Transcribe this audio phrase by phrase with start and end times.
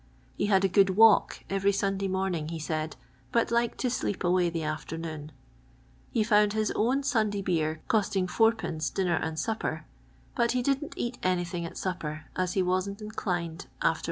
[0.35, 2.95] He had a good walk every Sunday morning, he said,
[3.31, 5.31] but liked to sleep away the afternoon.
[6.09, 8.81] He found his own Sunday beer, costing id.
[8.95, 9.85] dinner and supper,
[10.35, 13.99] but he didn't eat anything at supper, as he wasn't inclined after n.'